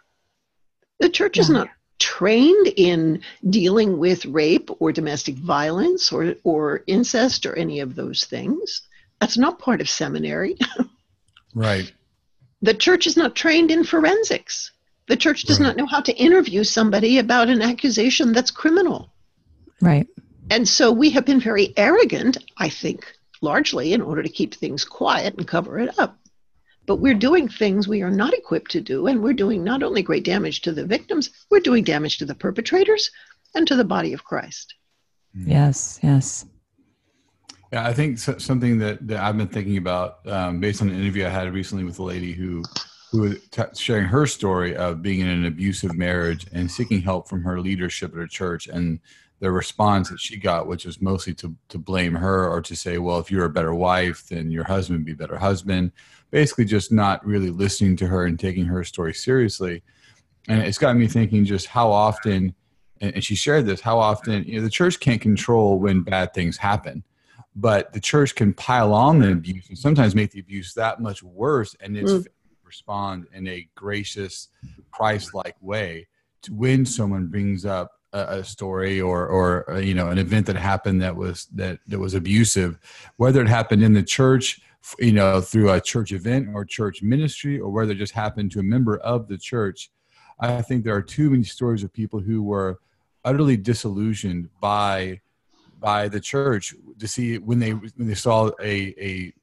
[1.00, 1.42] the church yeah.
[1.42, 7.80] is not trained in dealing with rape or domestic violence or, or incest or any
[7.80, 8.84] of those things
[9.20, 10.56] that's not part of seminary
[11.58, 11.92] Right.
[12.62, 14.72] The church is not trained in forensics.
[15.08, 15.68] The church does right.
[15.68, 19.12] not know how to interview somebody about an accusation that's criminal.
[19.82, 20.08] Right.
[20.52, 24.86] And so we have been very arrogant, I think, largely in order to keep things
[24.86, 26.20] quiet and cover it up.
[26.88, 30.02] But we're doing things we are not equipped to do, and we're doing not only
[30.02, 33.12] great damage to the victims, we're doing damage to the perpetrators
[33.54, 34.74] and to the body of Christ.
[35.36, 36.46] Yes, yes.
[37.72, 41.26] Yeah, I think something that, that I've been thinking about um, based on an interview
[41.26, 42.64] I had recently with a lady who
[43.12, 47.30] who was t- sharing her story of being in an abusive marriage and seeking help
[47.30, 49.00] from her leadership at her church and
[49.40, 52.98] the response that she got, which was mostly to to blame her or to say,
[52.98, 55.92] well, if you're a better wife, then your husband be a better husband.
[56.32, 59.84] Basically, just not really listening to her and taking her story seriously.
[60.48, 62.56] And it's got me thinking just how often,
[63.02, 66.58] and she shared this, how often you know the church can't control when bad things
[66.58, 67.04] happen
[67.58, 71.24] but the church can pile on the abuse and sometimes make the abuse that much
[71.24, 72.26] worse and it's mm.
[72.64, 74.50] respond in a gracious
[74.92, 76.08] christ-like way
[76.44, 80.46] to when someone brings up a, a story or or uh, you know an event
[80.46, 82.80] that happened that was that that was abusive
[83.18, 84.62] whether it happened in the church
[85.00, 88.60] you know through a church event or church ministry or whether it just happened to
[88.60, 89.90] a member of the church
[90.40, 92.80] i think there are too many stories of people who were
[93.26, 95.20] utterly disillusioned by
[95.80, 99.34] by the church to see when they when they saw a a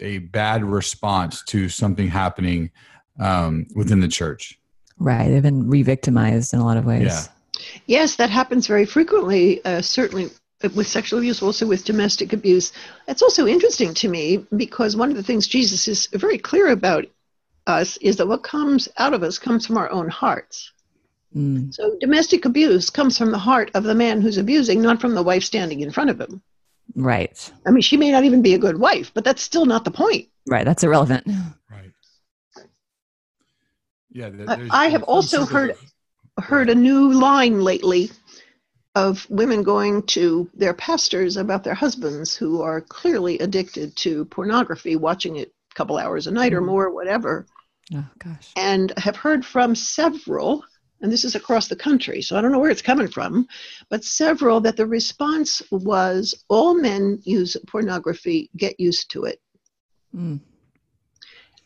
[0.00, 2.70] a bad response to something happening
[3.18, 4.58] um, within the church.
[4.98, 7.02] Right, they've been re-victimized in a lot of ways.
[7.02, 7.22] Yeah.
[7.86, 9.64] Yes, that happens very frequently.
[9.64, 10.30] Uh, certainly
[10.74, 12.72] with sexual abuse, also with domestic abuse.
[13.08, 17.06] It's also interesting to me because one of the things Jesus is very clear about
[17.66, 20.72] us is that what comes out of us comes from our own hearts.
[21.34, 21.72] Mm.
[21.72, 25.22] So domestic abuse comes from the heart of the man who's abusing, not from the
[25.22, 26.42] wife standing in front of him.
[26.94, 27.52] Right.
[27.66, 29.90] I mean, she may not even be a good wife, but that's still not the
[29.90, 30.28] point.
[30.46, 30.64] Right.
[30.64, 31.26] That's irrelevant.
[31.70, 31.92] Right.
[34.10, 34.30] Yeah.
[34.70, 35.89] I have also heard of,
[36.40, 38.10] heard a new line lately
[38.94, 44.96] of women going to their pastors about their husbands who are clearly addicted to pornography,
[44.96, 46.56] watching it a couple hours a night mm.
[46.56, 47.46] or more, whatever.
[47.94, 48.52] Oh gosh.
[48.56, 50.64] And have heard from several
[51.00, 53.46] and this is across the country, so I don't know where it's coming from,
[53.88, 59.40] but several that the response was all men use pornography, get used to it.
[60.14, 60.40] Mm.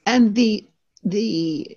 [0.06, 0.66] And the
[1.02, 1.76] the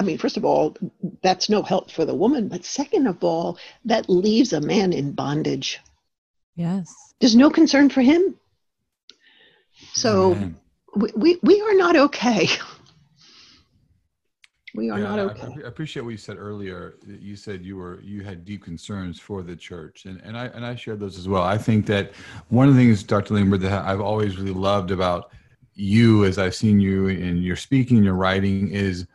[0.00, 0.74] I mean, first of all,
[1.22, 5.12] that's no help for the woman, but second of all, that leaves a man in
[5.12, 5.78] bondage.
[6.56, 7.12] Yes.
[7.20, 8.34] There's no concern for him.
[9.92, 10.52] So
[10.96, 12.48] we, we, we are not okay.
[14.74, 15.48] we are yeah, not okay.
[15.62, 16.94] I, appreciate what you said earlier.
[17.06, 20.64] You said you were you had deep concerns for the church, and and I and
[20.64, 21.42] I share those as well.
[21.42, 22.12] I think that
[22.48, 23.34] one of the things, Dr.
[23.34, 25.32] Langberg, that I've always really loved about
[25.74, 29.06] you, as I've seen you in your speaking, your writing, is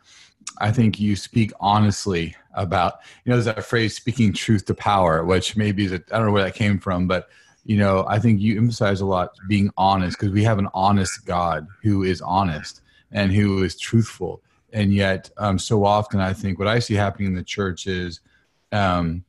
[0.58, 5.24] I think you speak honestly about, you know, there's that phrase speaking truth to power,
[5.24, 7.28] which maybe is, I don't know where that came from, but,
[7.64, 11.26] you know, I think you emphasize a lot being honest because we have an honest
[11.26, 12.80] God who is honest
[13.12, 14.42] and who is truthful.
[14.72, 18.20] And yet, um, so often, I think what I see happening in the church is,
[18.72, 19.24] um,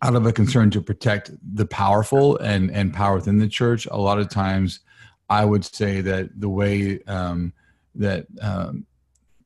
[0.00, 3.96] out of a concern to protect the powerful and and power within the church, a
[3.96, 4.80] lot of times,
[5.28, 7.52] I would say that the way um,
[7.96, 8.86] that um,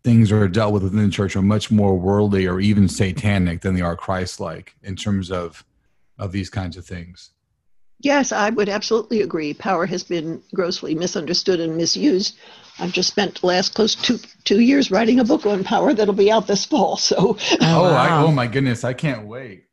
[0.07, 3.75] things are dealt with within the church are much more worldly or even satanic than
[3.75, 5.65] they are Christ-like in terms of
[6.17, 7.31] of these kinds of things.
[7.99, 9.53] Yes, I would absolutely agree.
[9.53, 12.39] Power has been grossly misunderstood and misused.
[12.79, 16.15] I've just spent the last close to two years writing a book on power that'll
[16.15, 16.97] be out this fall.
[17.09, 19.65] So, oh, oh, I, oh my goodness, I can't wait.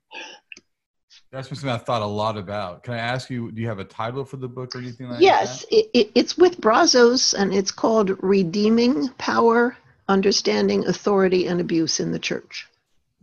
[1.32, 2.82] That's something I thought a lot about.
[2.82, 5.22] Can I ask you, do you have a title for the book or anything like
[5.22, 5.72] yes, that?
[5.72, 12.12] Yes, it, it's with Brazos and it's called Redeeming Power understanding authority and abuse in
[12.12, 12.68] the church.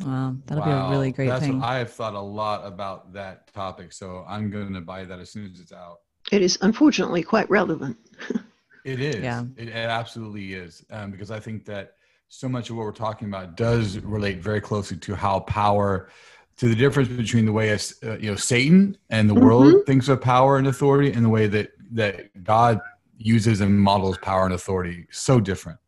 [0.01, 0.89] Wow, that'll wow.
[0.89, 1.61] be a really great That's thing.
[1.61, 5.19] What I have thought a lot about that topic, so I'm going to buy that
[5.19, 5.99] as soon as it's out.
[6.33, 7.99] It is unfortunately quite relevant.
[8.85, 9.17] it is.
[9.17, 9.45] Yeah.
[9.57, 11.95] It, it absolutely is, um, because I think that
[12.29, 16.09] so much of what we're talking about does relate very closely to how power,
[16.57, 17.79] to the difference between the way uh,
[18.19, 19.45] you know Satan and the mm-hmm.
[19.45, 22.81] world thinks of power and authority, and the way that that God
[23.19, 25.07] uses and models power and authority.
[25.11, 25.79] So different.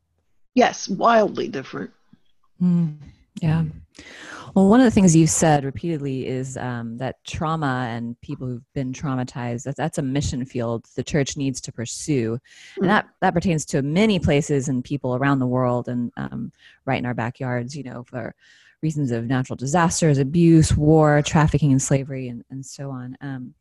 [0.54, 1.90] Yes, wildly different.
[2.60, 2.96] Mm,
[3.40, 3.64] yeah.
[4.54, 8.72] Well, one of the things you've said repeatedly is um, that trauma and people who've
[8.74, 12.38] been traumatized, that's, that's a mission field the church needs to pursue.
[12.76, 16.52] And that, that pertains to many places and people around the world and um,
[16.84, 18.34] right in our backyards, you know, for
[18.82, 23.16] reasons of natural disasters, abuse, war, trafficking and slavery, and, and so on.
[23.22, 23.54] Um,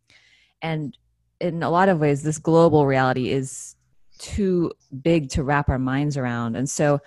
[0.62, 0.98] and
[1.40, 3.76] in a lot of ways, this global reality is
[4.22, 6.56] too big to wrap our minds around.
[6.56, 7.00] And so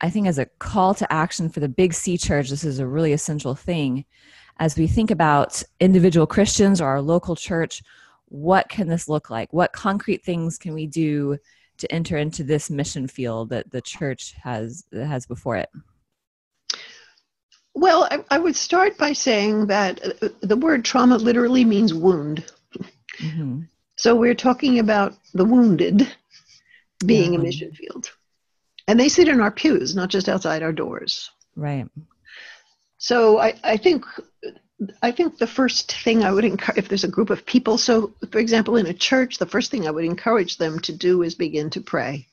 [0.00, 2.86] I think as a call to action for the big C church, this is a
[2.86, 4.04] really essential thing.
[4.58, 7.82] As we think about individual Christians or our local church,
[8.26, 9.52] what can this look like?
[9.52, 11.38] What concrete things can we do
[11.78, 15.70] to enter into this mission field that the church has has before it?
[17.74, 22.44] Well, I, I would start by saying that uh, the word trauma literally means wound.
[23.18, 23.62] Mm-hmm.
[23.96, 26.10] So we're talking about the wounded
[27.04, 27.40] being mm-hmm.
[27.40, 28.10] a mission field.
[28.86, 31.30] And they sit in our pews, not just outside our doors.
[31.56, 31.86] Right.
[32.98, 34.04] So I, I think
[35.02, 38.14] I think the first thing I would encourage, if there's a group of people, so
[38.30, 41.34] for example, in a church, the first thing I would encourage them to do is
[41.34, 42.26] begin to pray.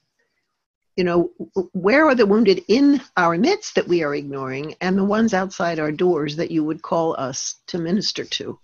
[0.95, 1.31] You know,
[1.73, 5.79] where are the wounded in our midst that we are ignoring, and the ones outside
[5.79, 8.57] our doors that you would call us to minister to?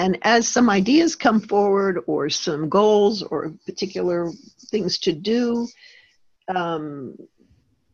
[0.00, 4.30] And as some ideas come forward, or some goals, or particular
[4.70, 5.68] things to do,
[6.48, 7.18] um,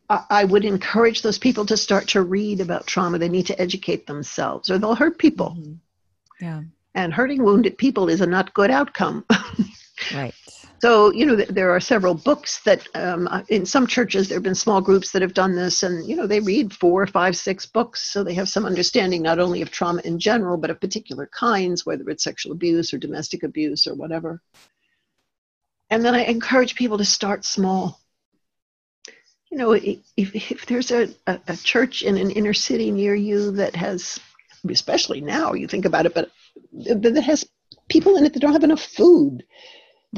[0.09, 3.17] I, I would encourage those people to start to read about trauma.
[3.17, 5.57] They need to educate themselves, or they'll hurt people.
[5.59, 6.45] Mm-hmm.
[6.45, 6.61] Yeah.
[6.95, 9.25] And hurting wounded people is a not good outcome.
[10.15, 10.33] right.
[10.79, 14.43] So, you know, there are several books that um, uh, in some churches, there have
[14.43, 17.65] been small groups that have done this, and, you know, they read four, five, six
[17.65, 18.11] books.
[18.11, 21.83] So they have some understanding not only of trauma in general, but of particular kinds,
[21.83, 24.41] whether it's sexual abuse or domestic abuse or whatever.
[25.89, 27.99] And then I encourage people to start small.
[29.49, 33.51] You know, if, if there's a, a, a church in an inner city near you
[33.53, 34.19] that has,
[34.69, 36.29] especially now, you think about it, but
[36.73, 37.49] that has
[37.89, 39.43] people in it that don't have enough food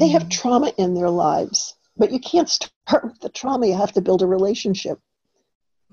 [0.00, 0.40] they have mm-hmm.
[0.40, 3.66] trauma in their lives, but you can't start with the trauma.
[3.66, 4.98] You have to build a relationship.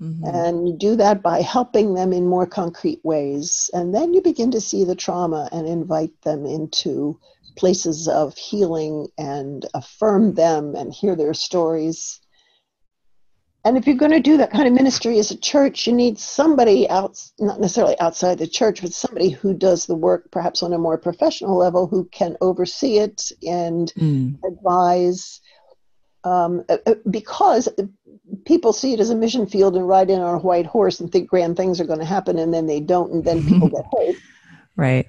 [0.00, 0.24] Mm-hmm.
[0.24, 3.68] And you do that by helping them in more concrete ways.
[3.72, 7.18] And then you begin to see the trauma and invite them into
[7.56, 12.20] places of healing and affirm them and hear their stories.
[13.64, 16.18] And if you're going to do that kind of ministry as a church, you need
[16.18, 20.72] somebody out, not necessarily outside the church, but somebody who does the work perhaps on
[20.72, 24.38] a more professional level who can oversee it and mm.
[24.46, 25.40] advise.
[26.24, 27.68] Um, uh, uh, because
[28.44, 31.10] people see it as a mission field and ride in on a white horse and
[31.10, 33.84] think grand things are going to happen, and then they don't, and then people get
[33.92, 34.16] hurt.
[34.76, 35.08] Right.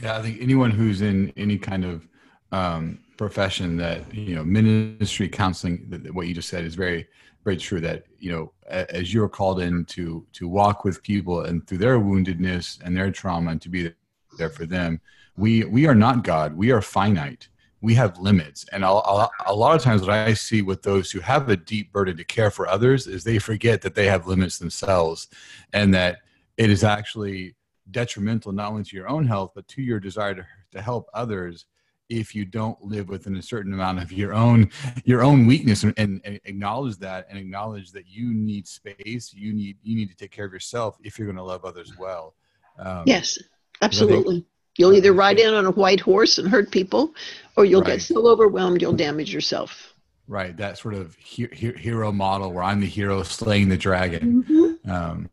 [0.00, 2.07] Yeah, I think anyone who's in any kind of
[2.52, 5.78] um, profession that you know ministry counseling
[6.12, 7.06] what you just said is very
[7.44, 11.66] very true that you know as you're called in to to walk with people and
[11.66, 13.92] through their woundedness and their trauma and to be
[14.38, 15.00] there for them
[15.38, 16.54] we we are not god.
[16.54, 17.48] We are finite.
[17.80, 18.66] We have limits.
[18.72, 22.16] And a, lot of times what i see with those who have a deep burden
[22.16, 25.28] to care for others is they forget that they have limits themselves
[25.72, 26.18] and that
[26.56, 27.54] it is actually
[27.90, 31.66] detrimental not only to your own health but to your desire to, to help others
[32.08, 34.70] if you don't live within a certain amount of your own
[35.04, 39.76] your own weakness and, and, acknowledge that and acknowledge that you need space you need
[39.82, 42.34] you need to take care of yourself if you're going to love others well
[42.78, 43.38] um, yes
[43.82, 44.44] absolutely
[44.76, 47.12] you'll either ride in on a white horse and hurt people
[47.56, 47.98] or you'll right.
[47.98, 49.94] get so overwhelmed you'll damage yourself
[50.26, 54.90] right that sort of he- hero model where i'm the hero slaying the dragon mm-hmm.
[54.90, 55.28] um,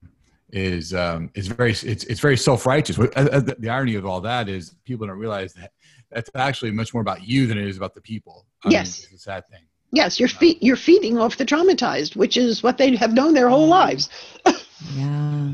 [0.51, 4.47] is um, is very it's, it's very self-righteous uh, uh, the irony of all that
[4.47, 5.71] is people don't realize that
[6.11, 8.45] that's actually much more about you than it is about the people.
[8.63, 9.63] I yes, mean, it's a sad thing.
[9.91, 13.49] Yes, you're fe- you're feeding off the traumatized, which is what they have known their
[13.49, 14.09] whole lives.
[14.93, 15.51] yeah.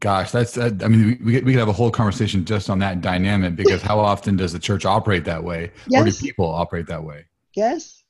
[0.00, 0.56] Gosh, that's.
[0.56, 3.82] Uh, I mean, we, we could have a whole conversation just on that dynamic because
[3.82, 6.02] how often does the church operate that way, yes.
[6.02, 7.24] or do people operate that way?
[7.54, 8.02] Yes.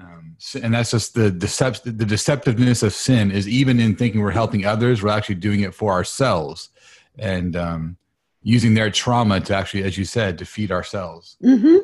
[0.00, 4.30] Um, and that's just the decept- the deceptiveness of sin is even in thinking we're
[4.30, 6.70] helping others, we're actually doing it for ourselves,
[7.18, 7.96] and um,
[8.42, 11.36] using their trauma to actually, as you said, to feed ourselves.
[11.42, 11.78] Mm-hmm.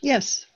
[0.00, 0.46] Yes.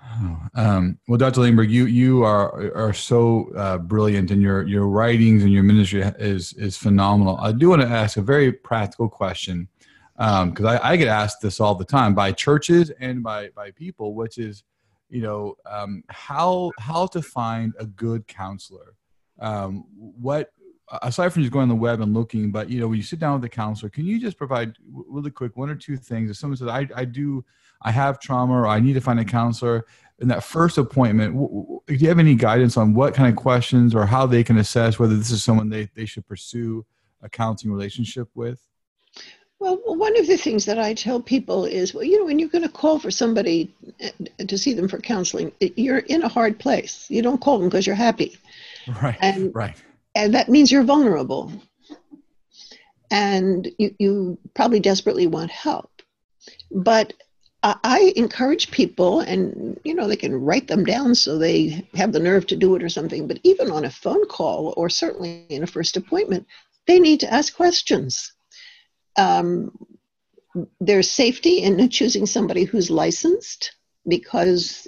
[0.00, 1.40] Oh, um, well, Dr.
[1.40, 6.02] Langberg, you you are are so uh, brilliant, and your your writings and your ministry
[6.18, 7.36] is is phenomenal.
[7.38, 9.68] I do want to ask a very practical question
[10.16, 13.70] because um, I, I, get asked this all the time by churches and by by
[13.70, 14.64] people, which is,
[15.08, 18.94] you know, um, how how to find a good counselor.
[19.40, 20.50] Um, what
[21.02, 23.18] aside from just going on the web and looking, but you know, when you sit
[23.18, 26.30] down with the counselor, can you just provide really quick one or two things?
[26.30, 27.44] If someone says, I, I do,
[27.82, 29.86] I have trauma or I need to find a counselor
[30.20, 31.34] in that first appointment,
[31.86, 34.98] do you have any guidance on what kind of questions or how they can assess
[34.98, 36.84] whether this is someone they, they should pursue
[37.22, 38.60] a counseling relationship with?
[39.60, 42.48] Well, one of the things that I tell people is, well, you know, when you're
[42.48, 44.10] going to call for somebody eh,
[44.46, 47.06] to see them for counseling, you're in a hard place.
[47.10, 48.36] You don't call them because you're happy.
[49.02, 49.18] Right.
[49.20, 49.76] And right
[50.14, 51.52] and that means you're vulnerable
[53.10, 55.90] and you, you probably desperately want help
[56.70, 57.12] but
[57.64, 62.20] I encourage people, and you know, they can write them down so they have the
[62.20, 63.26] nerve to do it or something.
[63.26, 66.46] But even on a phone call, or certainly in a first appointment,
[66.86, 68.32] they need to ask questions.
[69.16, 69.76] Um,
[70.80, 73.74] there's safety in choosing somebody who's licensed
[74.06, 74.86] because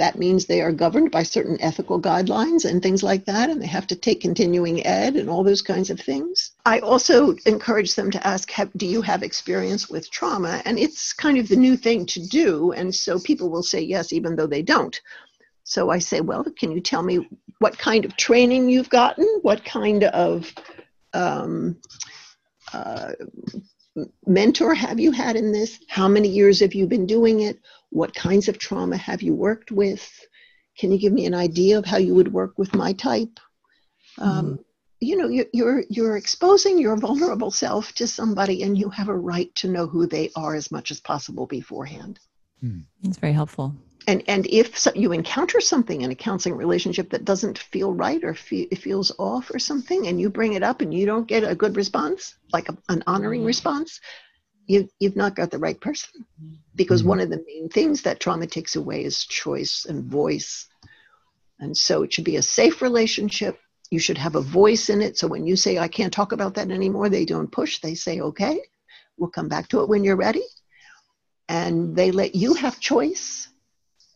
[0.00, 3.66] that means they are governed by certain ethical guidelines and things like that, and they
[3.66, 6.52] have to take continuing ed and all those kinds of things.
[6.64, 10.62] I also encourage them to ask, Do you have experience with trauma?
[10.64, 12.72] And it's kind of the new thing to do.
[12.72, 14.98] And so people will say yes, even though they don't.
[15.64, 17.28] So I say, Well, can you tell me
[17.58, 19.26] what kind of training you've gotten?
[19.42, 20.50] What kind of
[21.12, 21.76] um,
[22.72, 23.12] uh,
[24.26, 25.80] mentor have you had in this?
[25.88, 27.58] How many years have you been doing it?
[27.90, 30.08] What kinds of trauma have you worked with?
[30.78, 33.40] Can you give me an idea of how you would work with my type?
[34.18, 34.62] Um, mm-hmm.
[35.00, 39.16] You know, you're, you're you're exposing your vulnerable self to somebody, and you have a
[39.16, 42.20] right to know who they are as much as possible beforehand.
[42.62, 42.84] Mm.
[43.02, 43.74] That's very helpful.
[44.06, 48.22] And and if so, you encounter something in a counseling relationship that doesn't feel right
[48.24, 51.28] or fe- it feels off or something, and you bring it up and you don't
[51.28, 53.48] get a good response, like a, an honoring mm-hmm.
[53.48, 54.00] response,
[54.66, 56.24] you, you've not got the right person.
[56.74, 57.10] Because mm-hmm.
[57.10, 60.66] one of the main things that trauma takes away is choice and voice.
[61.58, 63.58] And so it should be a safe relationship.
[63.90, 65.18] You should have a voice in it.
[65.18, 67.80] So when you say, I can't talk about that anymore, they don't push.
[67.80, 68.62] They say, okay,
[69.18, 70.44] we'll come back to it when you're ready.
[71.48, 73.49] And they let you have choice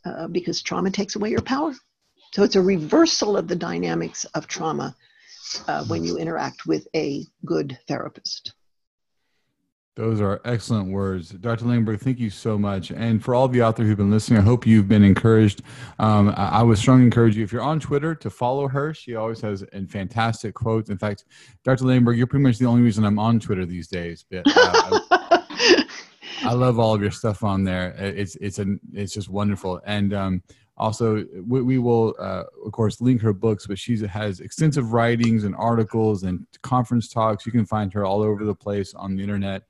[0.05, 1.73] uh, because trauma takes away your power.
[2.33, 4.95] So it's a reversal of the dynamics of trauma
[5.69, 8.55] uh, when you interact with a good therapist.
[9.97, 11.29] Those are excellent words.
[11.29, 11.67] Dr.
[11.67, 12.91] Langberg, thank you so much.
[12.91, 15.63] And for all of you out there who've been listening, I hope you've been encouraged.
[16.01, 18.93] Um, I, I, would strongly encourage you, if you're on Twitter, to follow her.
[18.93, 20.91] She always has fantastic quotes.
[20.91, 21.27] In fact,
[21.63, 21.85] Dr.
[21.85, 24.25] Langberg, you're pretty much the only reason I'm on Twitter these days.
[24.29, 24.99] But, uh,
[26.45, 27.95] I, love all of your stuff on there.
[27.99, 29.81] It's, it's, a, it's just wonderful.
[29.85, 30.43] And um,
[30.77, 35.45] also, we, we will, uh, of course, link her books, but she has extensive writings
[35.45, 37.47] and articles and conference talks.
[37.47, 39.63] You can find her all over the place on the internet.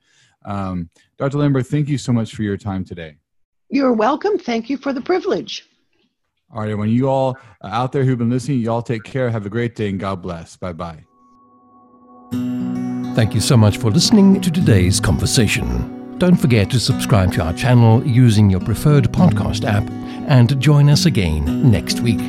[0.44, 1.38] Um, Dr.
[1.38, 3.16] Langberg, thank you so much for your time today.
[3.68, 4.38] You're welcome.
[4.38, 5.68] Thank you for the privilege.
[6.54, 9.30] All right, when you all uh, out there who've been listening, you all take care.
[9.30, 10.56] Have a great day and God bless.
[10.56, 11.04] Bye bye.
[13.14, 15.93] Thank you so much for listening to today's conversation.
[16.18, 19.82] Don't forget to subscribe to our channel using your preferred podcast app
[20.28, 22.20] and join us again next week.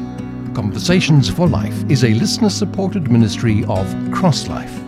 [0.56, 4.82] Conversations for Life is a listener supported ministry of CrossLife.